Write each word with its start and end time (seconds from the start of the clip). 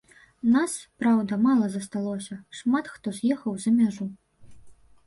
Нас, 0.53 0.71
праўда, 1.03 1.33
мала 1.45 1.67
засталося, 1.75 2.35
шмат 2.61 2.91
хто 2.95 3.07
з'ехаў 3.21 3.53
за 3.67 3.77
мяжу. 3.79 4.05